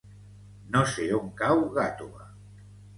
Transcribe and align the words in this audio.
No 0.77 0.81
sé 0.95 1.05
on 1.19 1.31
cau 1.45 1.65
Gàtova. 1.79 2.29